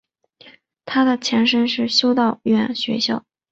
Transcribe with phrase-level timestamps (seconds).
[0.83, 3.23] 它的前身是修道院学校。